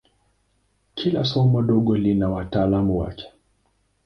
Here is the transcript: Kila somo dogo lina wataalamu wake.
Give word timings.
Kila 0.95 1.25
somo 1.25 1.61
dogo 1.61 1.97
lina 1.97 2.29
wataalamu 2.29 2.97
wake. 2.99 3.27